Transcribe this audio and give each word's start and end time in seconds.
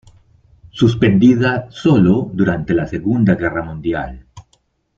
Suspendida 0.71 1.69
sólo 1.69 2.31
durante 2.33 2.73
la 2.73 2.87
Segunda 2.87 3.35
Guerra 3.35 3.61
Mundial. 3.61 4.25